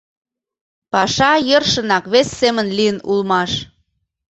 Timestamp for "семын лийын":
2.39-2.97